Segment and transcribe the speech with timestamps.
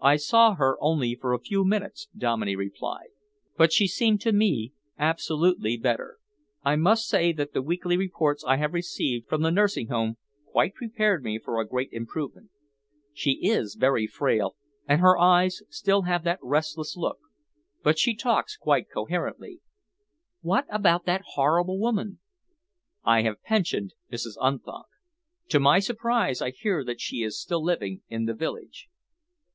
[0.00, 3.08] "I saw her only for a few minutes," Dominey replied,
[3.56, 6.18] "but she seemed to me absolutely better.
[6.62, 10.16] I must say that the weekly reports I have received from the nursing home
[10.52, 12.50] quite prepared me for a great improvement.
[13.12, 14.54] She is very frail,
[14.86, 17.18] and her eyes still have that restless look,
[17.82, 19.62] but she talks quite coherently."
[20.42, 22.20] "What about that horrible woman?"
[23.02, 24.36] "I have pensioned Mrs.
[24.40, 24.86] Unthank.
[25.48, 28.88] To my surprise I hear that she is still living in the village."